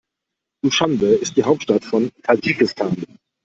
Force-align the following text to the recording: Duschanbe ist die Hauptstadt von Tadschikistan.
Duschanbe 0.63 1.05
ist 1.05 1.37
die 1.37 1.43
Hauptstadt 1.43 1.85
von 1.85 2.09
Tadschikistan. 2.23 3.03